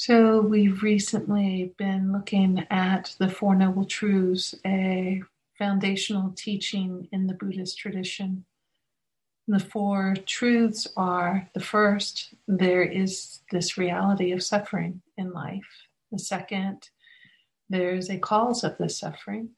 [0.00, 5.20] So, we've recently been looking at the Four Noble Truths, a
[5.58, 8.44] foundational teaching in the Buddhist tradition.
[9.48, 15.88] The four truths are the first, there is this reality of suffering in life.
[16.12, 16.90] The second,
[17.68, 19.50] there's a cause of the suffering.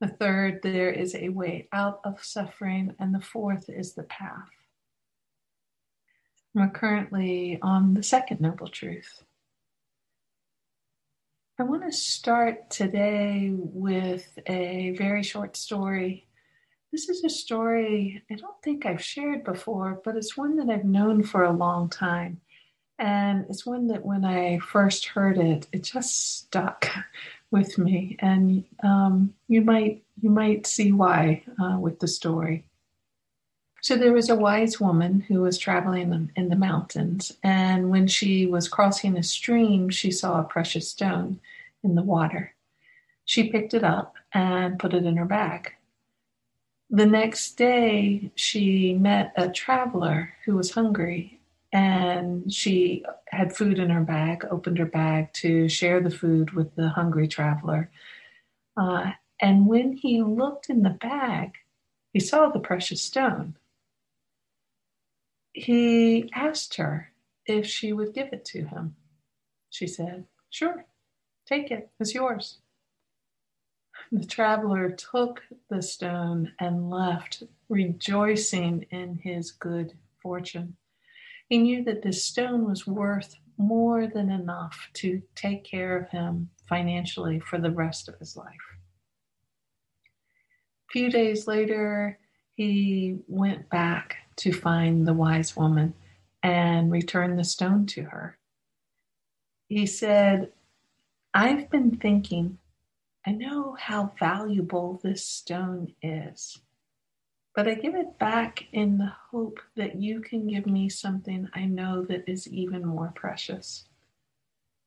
[0.00, 2.94] The third, there is a way out of suffering.
[3.00, 4.48] And the fourth is the path.
[6.54, 9.24] We're currently on the second noble truth
[11.62, 16.26] I want to start today with a very short story.
[16.90, 20.84] This is a story I don't think I've shared before, but it's one that I've
[20.84, 22.40] known for a long time.
[22.98, 26.88] And it's one that when I first heard it, it just stuck
[27.52, 28.16] with me.
[28.18, 32.64] And um, you might you might see why uh, with the story.
[33.82, 38.46] So there was a wise woman who was traveling in the mountains, and when she
[38.46, 41.38] was crossing a stream, she saw a precious stone
[41.82, 42.54] in the water.
[43.24, 45.72] She picked it up and put it in her bag.
[46.90, 51.40] The next day, she met a traveler who was hungry,
[51.72, 56.74] and she had food in her bag, opened her bag to share the food with
[56.74, 57.90] the hungry traveler.
[58.76, 61.52] Uh, and when he looked in the bag,
[62.12, 63.56] he saw the precious stone
[65.52, 67.12] he asked her
[67.46, 68.96] if she would give it to him.
[69.70, 70.84] She said, Sure,
[71.46, 72.58] take it, it's yours.
[74.10, 80.76] The traveler took the stone and left, rejoicing in his good fortune.
[81.48, 86.50] He knew that this stone was worth more than enough to take care of him
[86.68, 88.46] financially for the rest of his life.
[90.88, 92.18] A few days later,
[92.54, 95.94] he went back to find the wise woman
[96.42, 98.38] and returned the stone to her.
[99.68, 100.52] He said,
[101.34, 102.58] I've been thinking,
[103.26, 106.60] I know how valuable this stone is,
[107.54, 111.64] but I give it back in the hope that you can give me something I
[111.64, 113.86] know that is even more precious.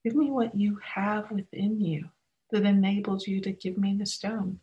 [0.04, 2.10] Give me what you have within you
[2.52, 4.60] that enables you to give me the stone.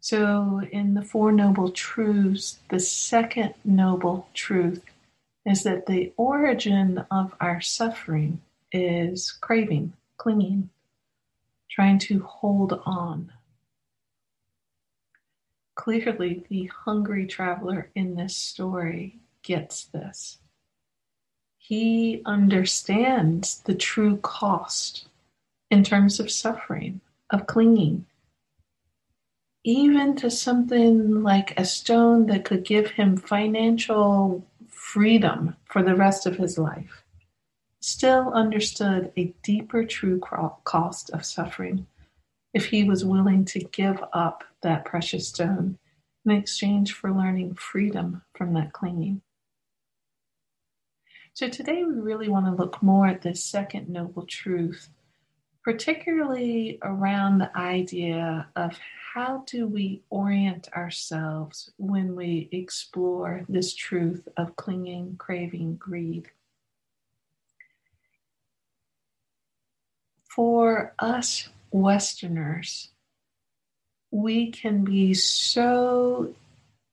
[0.00, 4.82] So, in the Four Noble Truths, the second noble truth
[5.44, 10.70] is that the origin of our suffering is craving, clinging,
[11.70, 13.32] trying to hold on.
[15.74, 20.38] Clearly, the hungry traveler in this story gets this.
[21.58, 25.08] He understands the true cost
[25.70, 28.04] in terms of suffering, of clinging,
[29.64, 34.44] even to something like a stone that could give him financial
[34.92, 37.02] freedom for the rest of his life,
[37.80, 40.20] still understood a deeper true
[40.64, 41.86] cost of suffering
[42.52, 45.78] if he was willing to give up that precious stone
[46.26, 49.22] in exchange for learning freedom from that clinging.
[51.32, 54.90] So today we really want to look more at this second noble truth,
[55.64, 58.76] particularly around the idea of
[59.14, 66.30] how do we orient ourselves when we explore this truth of clinging, craving, greed?
[70.24, 72.88] For us Westerners,
[74.10, 76.34] we can be so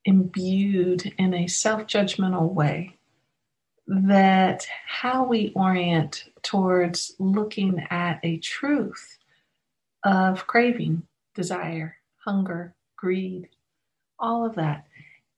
[0.06, 2.99] imbued in a self judgmental way
[3.90, 9.18] that how we orient towards looking at a truth
[10.04, 11.02] of craving,
[11.34, 13.50] desire, hunger, greed,
[14.20, 14.86] all of that,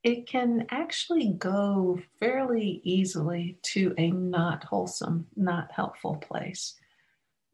[0.03, 6.75] it can actually go fairly easily to a not wholesome, not helpful place.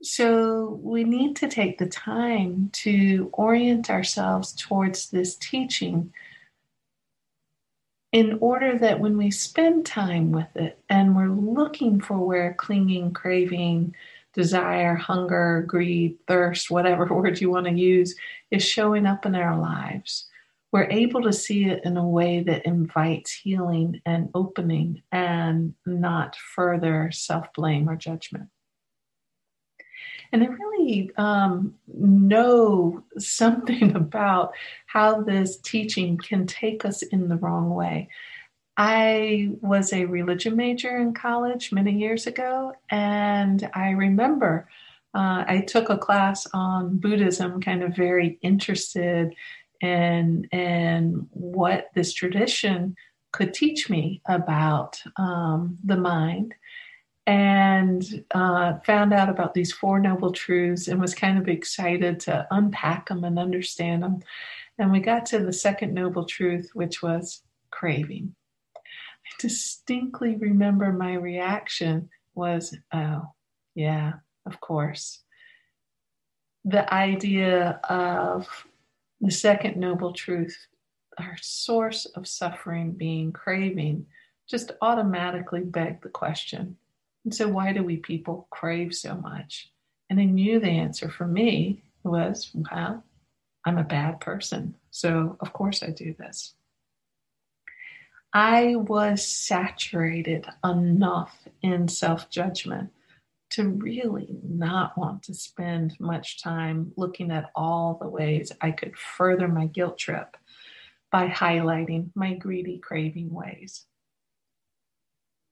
[0.01, 6.11] So we need to take the time to orient ourselves towards this teaching
[8.17, 13.13] in order that when we spend time with it and we're looking for where clinging,
[13.13, 13.93] craving,
[14.33, 18.15] desire, hunger, greed, thirst, whatever word you want to use,
[18.49, 20.25] is showing up in our lives.
[20.71, 26.35] We're able to see it in a way that invites healing and opening and not
[26.55, 28.49] further self blame or judgment.
[30.31, 34.53] And I really um, know something about
[34.85, 38.09] how this teaching can take us in the wrong way.
[38.79, 44.69] I was a religion major in college many years ago, and I remember
[45.15, 49.33] uh, I took a class on Buddhism, kind of very interested
[49.81, 52.95] in in what this tradition
[53.31, 56.53] could teach me about um, the mind
[57.27, 62.47] and uh, found out about these four noble truths and was kind of excited to
[62.51, 64.21] unpack them and understand them.
[64.79, 68.33] And we got to the second noble truth, which was craving.
[68.77, 73.33] I distinctly remember my reaction was, oh,
[73.75, 74.13] yeah,
[74.45, 75.19] of course.
[76.63, 78.47] The idea of
[79.19, 80.57] the second noble truth,
[81.17, 84.05] our source of suffering being craving,
[84.49, 86.77] just automatically begged the question
[87.27, 89.69] and so, why do we people crave so much?
[90.09, 93.03] And I knew the answer for me was, well,
[93.65, 94.77] I'm a bad person.
[94.91, 96.53] So, of course, I do this.
[98.31, 102.91] I was saturated enough in self judgment
[103.49, 108.97] to really not want to spend much time looking at all the ways I could
[108.97, 110.37] further my guilt trip
[111.11, 113.85] by highlighting my greedy, craving ways.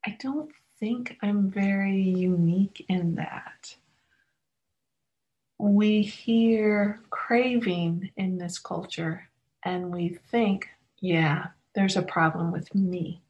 [0.06, 0.50] I don't
[0.80, 3.76] think I'm very unique in that.
[5.58, 9.30] We hear craving in this culture
[9.64, 10.68] and we think,
[11.00, 13.22] yeah, there's a problem with me.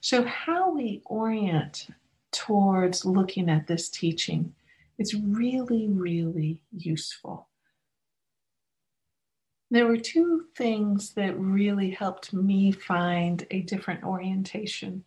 [0.00, 1.88] So, how we orient
[2.32, 4.54] towards looking at this teaching
[4.98, 7.48] is really, really useful.
[9.70, 15.04] There were two things that really helped me find a different orientation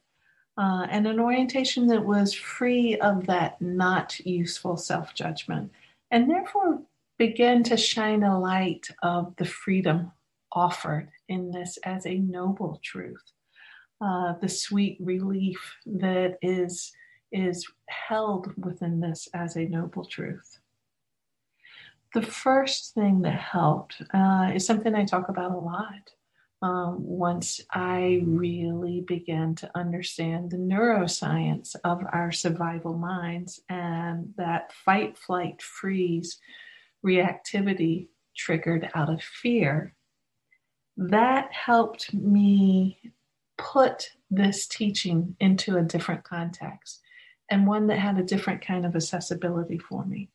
[0.59, 5.71] uh, and an orientation that was free of that not useful self judgment,
[6.11, 6.81] and therefore
[7.17, 10.11] began to shine a light of the freedom
[10.51, 13.23] offered in this as a noble truth,
[14.01, 16.91] uh, the sweet relief that is
[17.31, 20.59] is held within this as a noble truth.
[22.13, 26.11] The first thing that helped uh, is something I talk about a lot
[26.61, 34.73] um, once I really began to understand the neuroscience of our survival minds and that
[34.73, 36.37] fight, flight, freeze
[37.05, 39.95] reactivity triggered out of fear,
[40.97, 42.99] that helped me
[43.57, 47.01] put this teaching into a different context
[47.49, 50.29] and one that had a different kind of accessibility for me.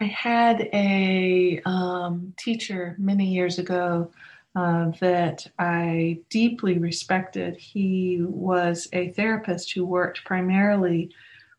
[0.00, 4.10] I had a um, teacher many years ago
[4.56, 7.56] uh, that I deeply respected.
[7.56, 11.10] He was a therapist who worked primarily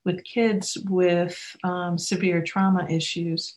[0.03, 3.55] with kids with um, severe trauma issues.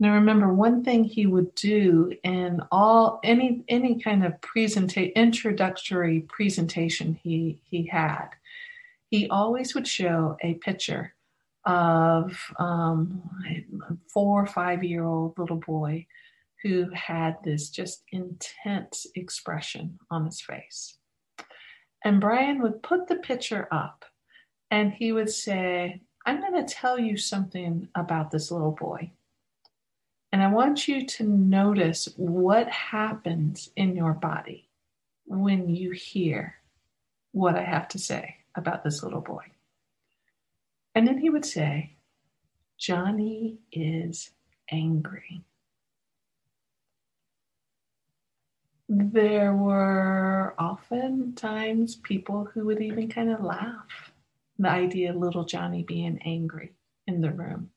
[0.00, 5.12] And I remember one thing he would do in all any any kind of presentation
[5.16, 8.28] introductory presentation he he had,
[9.10, 11.14] he always would show a picture
[11.64, 13.64] of um, a
[14.12, 16.06] four or five year old little boy
[16.62, 20.98] who had this just intense expression on his face.
[22.04, 24.04] And Brian would put the picture up
[24.70, 29.12] and he would say, I'm going to tell you something about this little boy.
[30.32, 34.68] And I want you to notice what happens in your body
[35.24, 36.56] when you hear
[37.32, 39.44] what I have to say about this little boy.
[40.94, 41.94] And then he would say,
[42.76, 44.30] Johnny is
[44.70, 45.44] angry.
[48.88, 54.12] There were oftentimes people who would even kind of laugh
[54.58, 56.72] the idea of little Johnny being angry
[57.06, 57.70] in the room.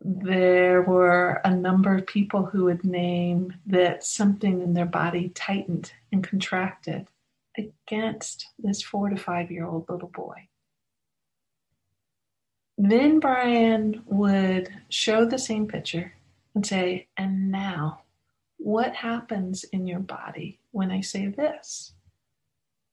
[0.00, 5.92] There were a number of people who would name that something in their body tightened
[6.12, 7.08] and contracted
[7.56, 10.48] against this four to five year old little boy.
[12.76, 16.12] Then Brian would show the same picture
[16.54, 17.77] and say, and now
[18.58, 21.94] what happens in your body when I say this?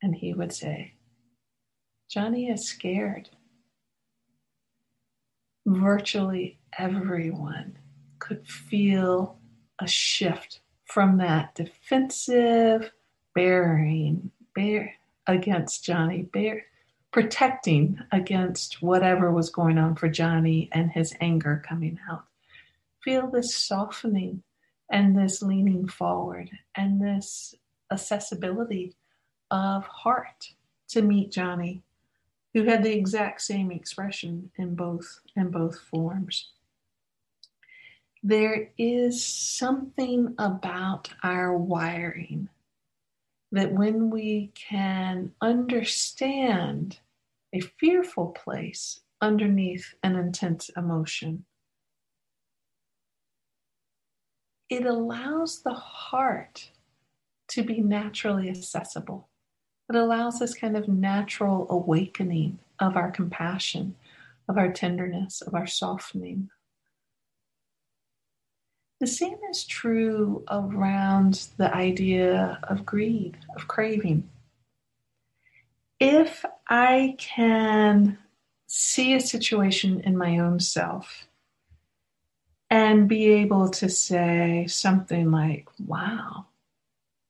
[0.02, 0.94] And he would say,
[2.10, 3.30] Johnny is scared.
[5.66, 7.78] Virtually everyone
[8.20, 9.40] could feel
[9.80, 12.92] a shift from that defensive
[13.34, 14.94] bearing bear
[15.28, 16.66] against Johnny, bear
[17.12, 22.26] protecting against whatever was going on for Johnny and his anger coming out.
[23.04, 24.44] Feel this softening
[24.90, 27.56] and this leaning forward and this
[27.92, 28.96] accessibility
[29.52, 30.54] of heart
[30.90, 31.82] to meet Johnny,
[32.54, 36.52] who had the exact same expression in both in both forms.
[38.24, 42.50] There is something about our wiring
[43.52, 47.00] that when we can understand
[47.54, 51.46] a fearful place underneath an intense emotion,
[54.70, 56.72] it allows the heart
[57.50, 59.30] to be naturally accessible.
[59.90, 63.96] It allows this kind of natural awakening of our compassion,
[64.50, 66.50] of our tenderness, of our softening.
[69.00, 74.28] The same is true around the idea of greed, of craving.
[76.00, 78.18] If I can
[78.68, 81.28] see a situation in my own self
[82.70, 86.46] and be able to say something like, wow,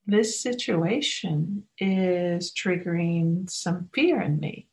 [0.05, 4.67] this situation is triggering some fear in me.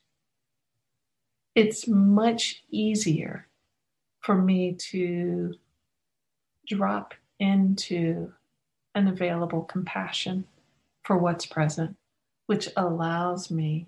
[1.54, 3.48] It's much easier
[4.20, 5.54] for me to
[6.66, 8.32] drop into
[8.94, 10.44] an available compassion
[11.02, 11.96] for what's present,
[12.46, 13.86] which allows me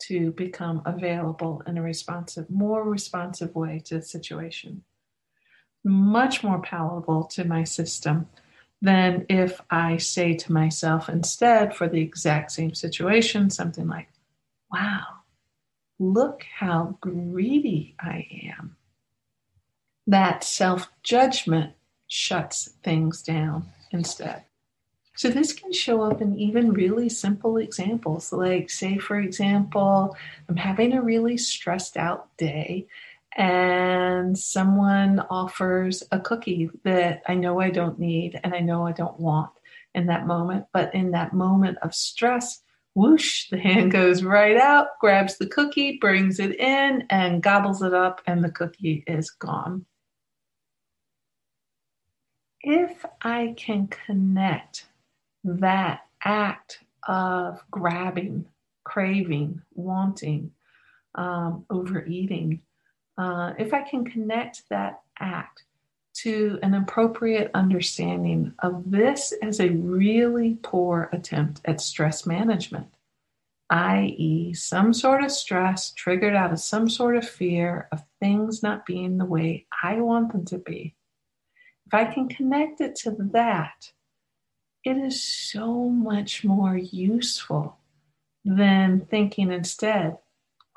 [0.00, 4.82] to become available in a responsive, more responsive way to the situation.
[5.84, 8.26] Much more palatable to my system
[8.80, 14.08] than if I say to myself instead for the exact same situation something like,
[14.72, 15.04] wow,
[15.98, 18.26] look how greedy I
[18.58, 18.76] am.
[20.06, 21.72] That self judgment
[22.06, 24.44] shuts things down instead.
[25.16, 28.32] So this can show up in even really simple examples.
[28.32, 30.16] Like, say, for example,
[30.48, 32.88] I'm having a really stressed out day
[33.36, 38.92] and someone offers a cookie that I know I don't need and I know I
[38.92, 39.50] don't want
[39.94, 40.66] in that moment.
[40.72, 42.62] But in that moment of stress,
[42.94, 47.94] whoosh, the hand goes right out, grabs the cookie, brings it in, and gobbles it
[47.94, 49.84] up, and the cookie is gone.
[52.60, 54.86] If I can connect
[55.42, 58.46] that act of grabbing,
[58.84, 60.52] craving, wanting,
[61.14, 62.62] um, overeating,
[63.16, 65.64] uh, if I can connect that act
[66.14, 72.88] to an appropriate understanding of this as a really poor attempt at stress management,
[73.70, 78.86] i.e., some sort of stress triggered out of some sort of fear of things not
[78.86, 80.94] being the way I want them to be.
[81.86, 83.92] If I can connect it to that,
[84.84, 87.78] it is so much more useful
[88.44, 90.18] than thinking instead,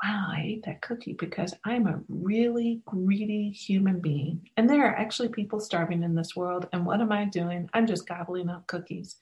[0.04, 4.50] wow, I ate that cookie because I'm a really greedy human being.
[4.56, 6.68] And there are actually people starving in this world.
[6.72, 7.70] And what am I doing?
[7.74, 9.18] I'm just gobbling up cookies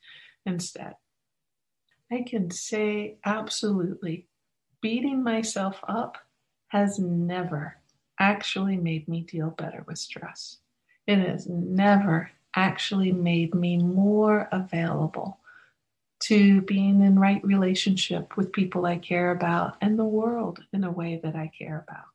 [0.45, 0.95] instead.
[2.11, 4.27] I can say absolutely,
[4.81, 6.17] beating myself up
[6.67, 7.77] has never
[8.19, 10.57] actually made me deal better with stress.
[11.07, 15.39] It has never actually made me more available
[16.21, 20.91] to being in right relationship with people I care about and the world in a
[20.91, 22.05] way that I care about.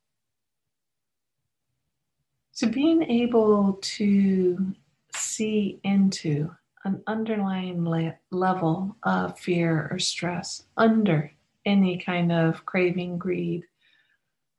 [2.53, 4.75] So, being able to
[5.15, 6.51] see into
[6.85, 11.31] an underlying le- level of fear or stress under
[11.65, 13.65] any kind of craving, greed,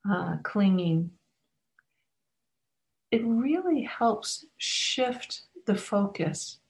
[0.10, 1.12] uh, clinging,
[3.12, 6.61] it really helps shift the focus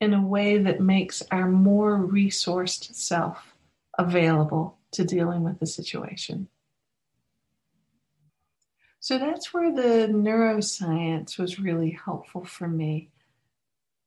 [0.00, 3.54] in a way that makes our more resourced self
[3.98, 6.48] available to dealing with the situation.
[8.98, 13.08] So that's where the neuroscience was really helpful for me.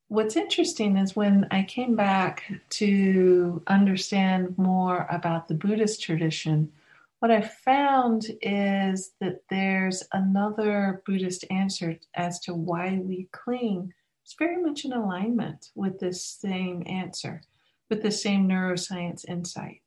[0.07, 6.71] What's interesting is when I came back to understand more about the Buddhist tradition,
[7.19, 14.35] what I found is that there's another Buddhist answer as to why we cling it's
[14.39, 17.41] very much in alignment with this same answer,
[17.89, 19.81] with the same neuroscience insight.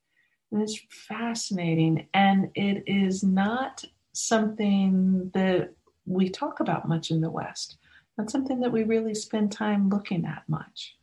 [0.51, 2.07] And it's fascinating.
[2.13, 5.73] And it is not something that
[6.05, 7.77] we talk about much in the West,
[8.17, 10.95] not something that we really spend time looking at much.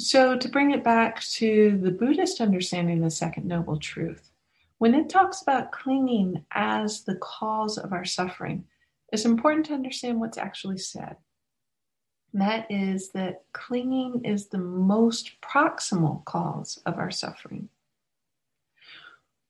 [0.00, 4.30] So, to bring it back to the Buddhist understanding of the Second Noble Truth,
[4.78, 8.64] when it talks about clinging as the cause of our suffering,
[9.12, 11.16] it's important to understand what's actually said
[12.34, 17.68] that is that clinging is the most proximal cause of our suffering.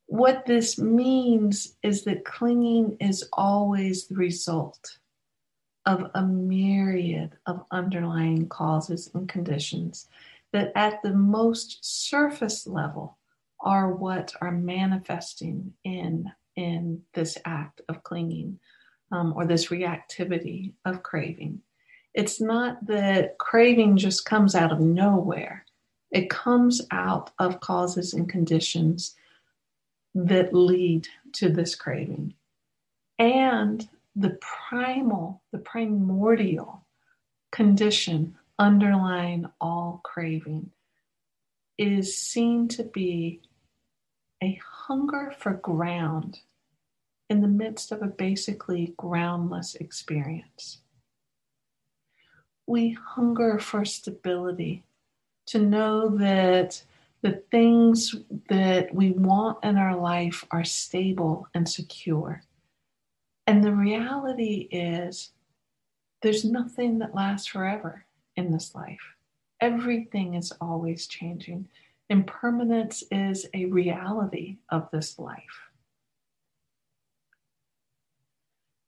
[0.06, 4.98] What this means is that clinging is always the result
[5.86, 10.08] of a myriad of underlying causes and conditions
[10.52, 13.16] that, at the most surface level,
[13.60, 18.58] are what are manifesting in, in this act of clinging
[19.12, 21.60] um, or this reactivity of craving.
[22.14, 25.64] It's not that craving just comes out of nowhere,
[26.10, 29.14] it comes out of causes and conditions
[30.14, 32.34] that lead to this craving.
[33.18, 36.84] And the primal, the primordial
[37.50, 40.70] condition underlying all craving
[41.78, 43.40] is seen to be
[44.42, 46.40] a hunger for ground
[47.30, 50.81] in the midst of a basically groundless experience.
[52.66, 54.84] We hunger for stability,
[55.46, 56.82] to know that
[57.22, 58.14] the things
[58.48, 62.42] that we want in our life are stable and secure.
[63.46, 65.30] And the reality is,
[66.22, 68.04] there's nothing that lasts forever
[68.36, 69.16] in this life.
[69.60, 71.68] Everything is always changing.
[72.08, 75.70] Impermanence is a reality of this life.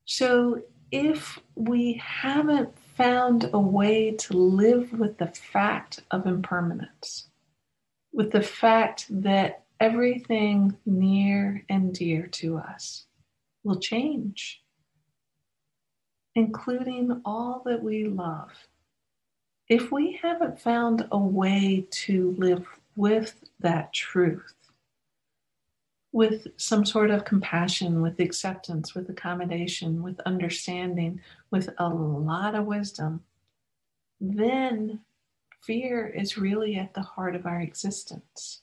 [0.05, 7.27] So, if we haven't found a way to live with the fact of impermanence,
[8.13, 13.05] with the fact that everything near and dear to us
[13.63, 14.61] will change,
[16.35, 18.51] including all that we love.
[19.67, 24.53] If we haven't found a way to live with that truth,
[26.15, 31.19] with some sort of compassion, with acceptance, with accommodation, with understanding,
[31.51, 33.21] with a lot of wisdom,
[34.21, 35.01] then
[35.59, 38.61] fear is really at the heart of our existence.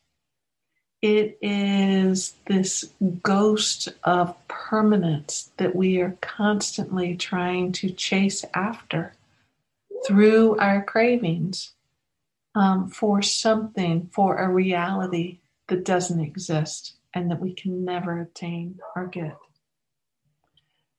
[1.03, 2.91] It is this
[3.23, 9.13] ghost of permanence that we are constantly trying to chase after
[10.07, 11.73] through our cravings
[12.55, 18.79] um, for something, for a reality that doesn't exist and that we can never attain
[18.97, 19.37] or get.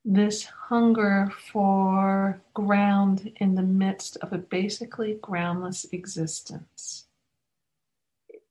[0.05, 7.05] This hunger for ground in the midst of a basically groundless existence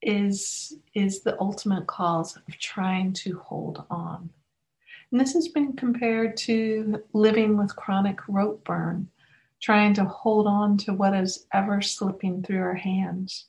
[0.00, 4.30] is, is the ultimate cause of trying to hold on.
[5.10, 9.08] And this has been compared to living with chronic rope burn,
[9.60, 13.44] trying to hold on to what is ever slipping through our hands.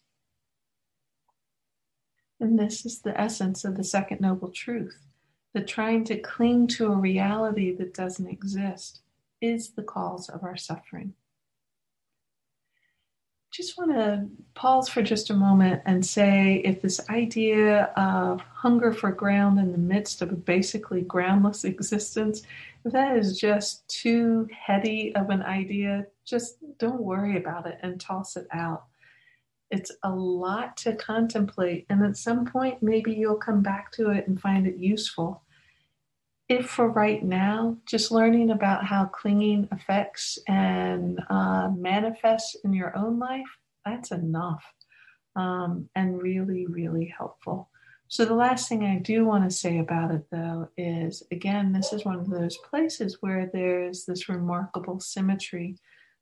[2.44, 5.08] And this is the essence of the second noble truth
[5.54, 9.00] that trying to cling to a reality that doesn't exist
[9.40, 11.14] is the cause of our suffering.
[13.50, 18.92] Just want to pause for just a moment and say if this idea of hunger
[18.92, 22.42] for ground in the midst of a basically groundless existence,
[22.84, 28.02] if that is just too heady of an idea, just don't worry about it and
[28.02, 28.84] toss it out
[29.72, 31.86] it's a lot to contemplate.
[31.90, 35.44] And at some point, maybe you'll come back to it and find it useful.
[36.50, 42.96] If for right now, just learning about how clinging affects and uh, manifests in your
[42.98, 44.64] own life, that's enough
[45.36, 47.70] um, and really, really helpful.
[48.08, 51.94] So, the last thing I do want to say about it, though, is again, this
[51.94, 55.78] is one of those places where there's this remarkable symmetry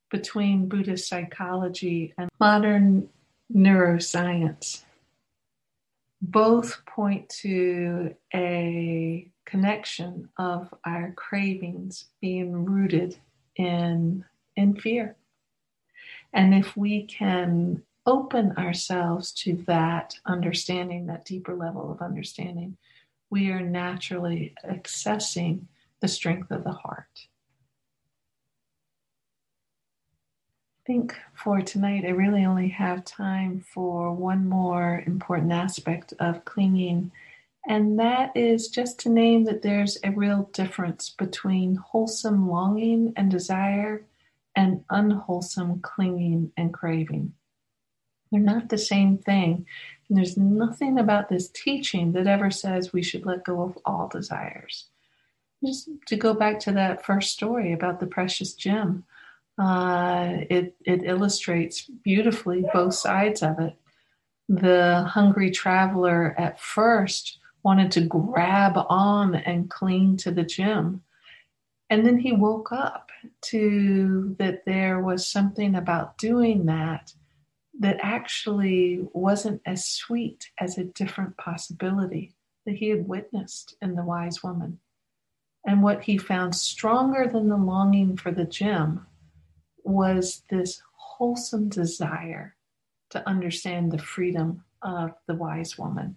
[0.09, 3.09] between Buddhist psychology and modern
[3.53, 4.83] neuroscience.
[6.21, 13.17] Both point to a connection of our cravings being rooted
[13.55, 14.23] in
[14.55, 15.15] in fear.
[16.33, 22.77] And if we can open ourselves to that understanding that deeper level of understanding
[23.31, 25.61] we are naturally accessing
[26.01, 27.27] the strength of the heart
[30.91, 37.13] think for tonight, I really only have time for one more important aspect of clinging,
[37.65, 43.31] and that is just to name that there's a real difference between wholesome longing and
[43.31, 44.03] desire
[44.53, 47.31] and unwholesome clinging and craving.
[48.29, 49.65] They're not the same thing.
[50.09, 54.09] And there's nothing about this teaching that ever says we should let go of all
[54.09, 54.87] desires.
[55.65, 59.05] Just to go back to that first story about the precious gem
[59.61, 63.75] uh, it, it illustrates beautifully both sides of it.
[64.49, 71.03] The hungry traveler at first wanted to grab on and cling to the gem.
[71.91, 73.11] And then he woke up
[73.49, 77.13] to that there was something about doing that
[77.79, 82.33] that actually wasn't as sweet as a different possibility
[82.65, 84.79] that he had witnessed in the wise woman.
[85.67, 89.05] And what he found stronger than the longing for the gem
[89.83, 92.55] was this wholesome desire
[93.09, 96.15] to understand the freedom of the wise woman.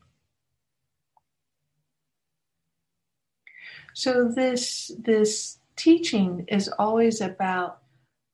[3.94, 7.82] So this this teaching is always about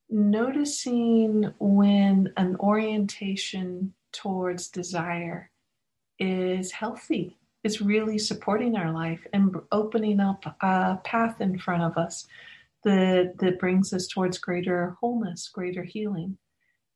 [0.09, 5.51] noticing when an orientation towards desire
[6.19, 11.97] is healthy, is really supporting our life and opening up a path in front of
[11.97, 12.27] us
[12.85, 16.38] that that brings us towards greater wholeness, greater healing.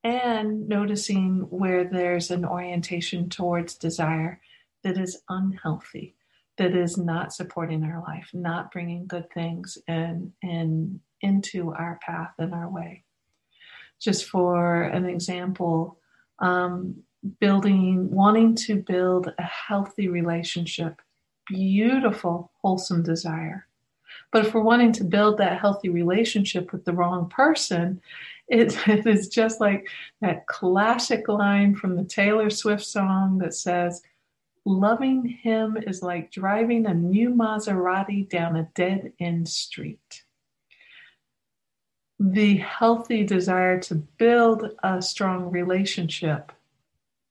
[0.05, 4.41] and noticing where there's an orientation towards desire
[4.85, 6.15] that is unhealthy,
[6.59, 12.33] that is not supporting our life, not bringing good things in, in, into our path
[12.39, 13.03] and our way.
[13.99, 15.99] Just for an example,
[16.39, 16.97] um,
[17.41, 21.01] building, wanting to build a healthy relationship,
[21.49, 23.67] beautiful, wholesome desire.
[24.35, 28.03] But if we're wanting to build that healthy relationship with the wrong person,
[28.49, 29.89] it, it is just like
[30.23, 34.03] that classic line from the Taylor Swift song that says,
[34.65, 40.25] Loving him is like driving a new Maserati down a dead end street.
[42.19, 46.51] The healthy desire to build a strong relationship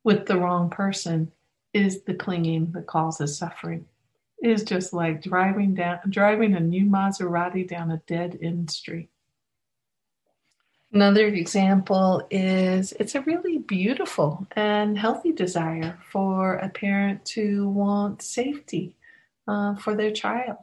[0.06, 1.34] with the wrong person
[1.74, 3.88] is the clinging that causes suffering.
[4.44, 9.10] Is just like driving down driving a new Maserati down a dead end street.
[10.92, 18.22] Another example is it's a really beautiful and healthy desire for a parent to want
[18.22, 18.98] safety
[19.48, 20.58] uh, for their child.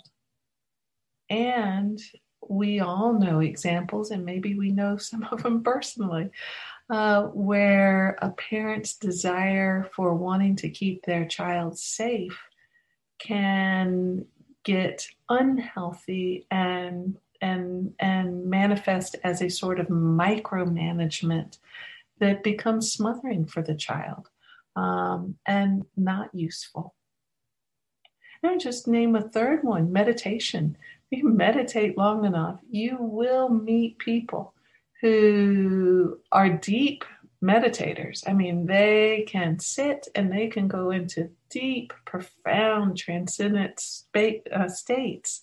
[1.31, 1.99] And
[2.47, 6.29] we all know examples, and maybe we know some of them personally,
[6.91, 12.39] uh, where a parent's desire for wanting to keep their child safe
[13.21, 14.27] can
[14.65, 21.59] get unhealthy and and and manifest as a sort of micromanagement
[22.19, 24.29] that becomes smothering for the child
[24.77, 26.95] um, and not useful.
[28.43, 30.77] And just name a third one meditation.
[31.11, 34.55] If you meditate long enough, you will meet people
[35.01, 37.05] who are deep
[37.43, 38.23] meditators.
[38.29, 43.83] I mean, they can sit and they can go into deep, profound, transcendent
[44.53, 45.43] uh, states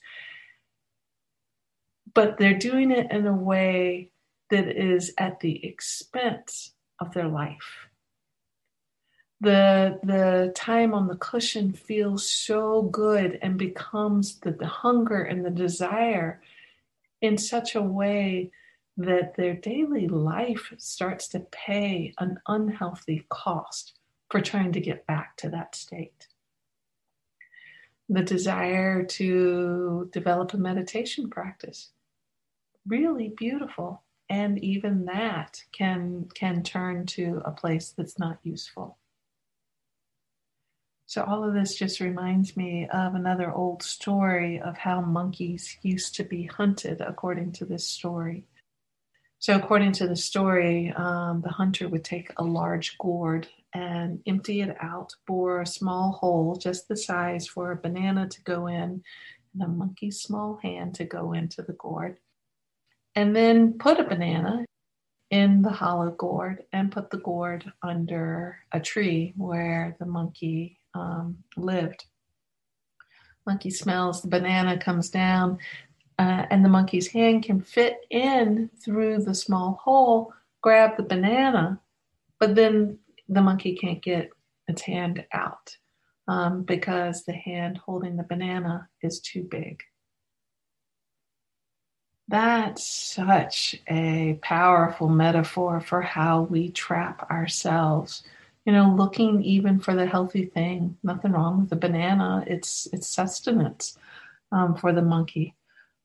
[2.17, 4.09] but they're doing it in a way
[4.49, 7.89] that is at the expense of their life.
[9.39, 15.45] The, the time on the cushion feels so good and becomes the, the hunger and
[15.45, 16.41] the desire
[17.21, 18.49] in such a way
[18.97, 23.93] that their daily life starts to pay an unhealthy cost
[24.29, 26.27] for trying to get back to that state.
[28.09, 31.91] The desire to develop a meditation practice
[32.87, 34.03] really beautiful.
[34.29, 38.97] And even that can can turn to a place that's not useful.
[41.05, 46.15] So all of this just reminds me of another old story of how monkeys used
[46.15, 48.43] to be hunted according to this story
[49.39, 54.61] so according to the story um, the hunter would take a large gourd and empty
[54.61, 59.03] it out bore a small hole just the size for a banana to go in
[59.53, 62.17] and a monkey's small hand to go into the gourd
[63.15, 64.65] and then put a banana
[65.29, 71.37] in the hollow gourd and put the gourd under a tree where the monkey um,
[71.57, 72.05] lived.
[73.45, 75.57] Monkey smells the banana, comes down,
[76.19, 81.79] uh, and the monkey's hand can fit in through the small hole, grab the banana,
[82.39, 82.97] but then
[83.29, 84.29] the monkey can't get
[84.67, 85.77] its hand out
[86.27, 89.81] um, because the hand holding the banana is too big.
[92.29, 98.23] That's such a powerful metaphor for how we trap ourselves.
[98.65, 100.97] You know, looking even for the healthy thing.
[101.03, 102.43] Nothing wrong with the banana.
[102.45, 103.97] It's it's sustenance
[104.51, 105.55] um, for the monkey.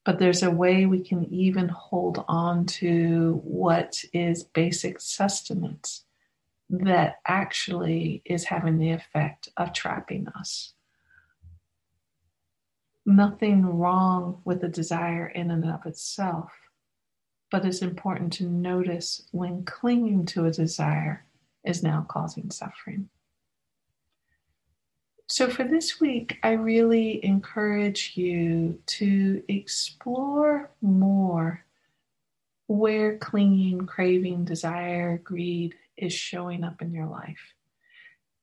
[0.04, 6.04] But there's a way we can even hold on to what is basic sustenance
[6.70, 10.74] that actually is having the effect of trapping us
[13.06, 16.52] nothing wrong with the desire in and of itself,
[17.50, 21.24] but it's important to notice when clinging to a desire
[21.64, 23.08] is now causing suffering.
[25.32, 31.64] So, for this week, I really encourage you to explore more
[32.66, 37.54] where clinging, craving, desire, greed is showing up in your life.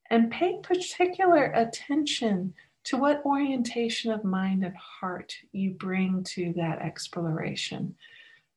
[0.09, 6.79] And pay particular attention to what orientation of mind and heart you bring to that
[6.79, 7.95] exploration.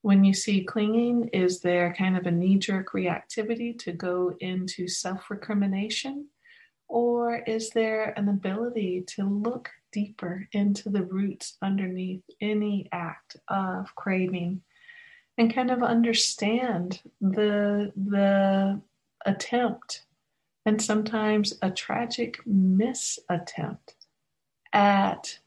[0.00, 4.88] When you see clinging, is there kind of a knee jerk reactivity to go into
[4.88, 6.28] self recrimination?
[6.92, 13.94] Or is there an ability to look deeper into the roots underneath any act of
[13.94, 14.61] craving
[15.38, 18.78] and kind of understand the, the
[19.24, 20.05] attempt
[20.66, 23.94] and sometimes a tragic misattempt
[24.74, 25.38] at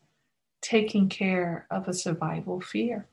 [0.64, 3.08] taking care of a survival fear.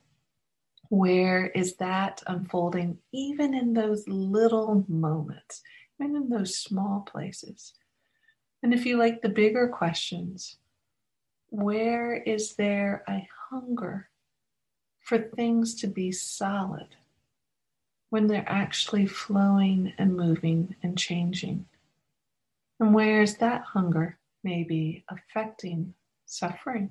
[0.88, 5.60] Where is that unfolding, even in those little moments,
[6.00, 7.74] even in those small places?
[8.62, 10.56] And if you like the bigger questions,
[11.50, 14.08] where is there a hunger
[15.00, 16.96] for things to be solid
[18.10, 21.66] when they're actually flowing and moving and changing?
[22.78, 25.94] And where is that hunger maybe affecting
[26.26, 26.90] suffering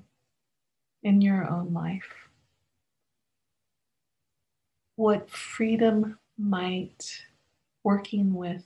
[1.02, 2.22] in your own life?
[4.96, 7.24] what freedom might
[7.82, 8.64] working with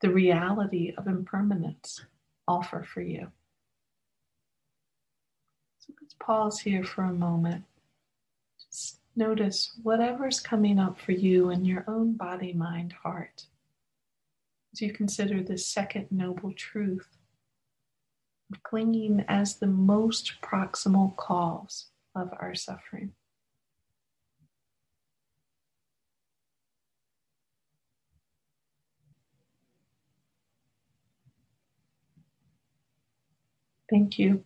[0.00, 2.04] the reality of impermanence
[2.50, 3.30] offer for you.
[5.78, 7.64] So let's pause here for a moment.
[8.58, 13.46] Just notice whatever's coming up for you in your own body, mind, heart
[14.72, 17.18] as you consider this second noble truth
[18.52, 23.12] of clinging as the most proximal cause of our suffering.
[33.90, 34.44] Thank you.